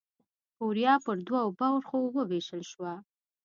[0.57, 2.93] کوریا پر دوو برخو ووېشل شوه.